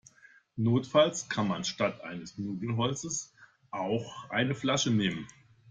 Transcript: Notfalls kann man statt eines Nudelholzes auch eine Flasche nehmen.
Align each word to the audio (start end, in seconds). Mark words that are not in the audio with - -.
Notfalls 0.57 1.29
kann 1.29 1.47
man 1.47 1.63
statt 1.63 2.01
eines 2.01 2.35
Nudelholzes 2.39 3.35
auch 3.69 4.27
eine 4.31 4.55
Flasche 4.55 4.89
nehmen. 4.89 5.27